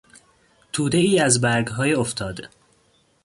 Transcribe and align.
تودهای 0.73 1.19
از 1.19 1.41
برگهای 1.41 1.93
افتاده 1.93 2.49